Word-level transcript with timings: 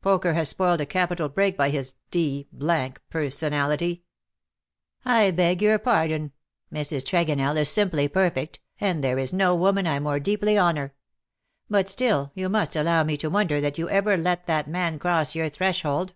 Poker 0.00 0.32
has 0.32 0.48
spoiled 0.48 0.80
a 0.80 0.86
capital 0.86 1.28
break 1.28 1.58
by 1.58 1.68
his 1.68 1.92
d 2.10 2.48
d 2.56 2.66
personality/'" 3.10 4.00
I 5.20 5.30
beg 5.30 5.60
your 5.60 5.78
pardon— 5.78 6.32
Mrs. 6.74 7.02
Tregonell 7.04 7.58
is 7.58 7.68
^simply 7.68 8.10
perfect, 8.10 8.60
and 8.80 9.04
there 9.04 9.18
is 9.18 9.34
no 9.34 9.54
woman 9.54 9.86
I 9.86 10.00
more 10.00 10.20
deeply 10.20 10.58
honour. 10.58 10.94
But 11.68 11.90
still 11.90 12.32
you 12.34 12.48
must 12.48 12.74
allow 12.76 13.04
me 13.04 13.18
to 13.18 13.28
wonder 13.28 13.60
that 13.60 13.76
you 13.76 13.90
ever 13.90 14.16
let 14.16 14.46
that 14.46 14.66
man 14.68 14.98
cross 14.98 15.34
your 15.34 15.50
threshold. 15.50 16.14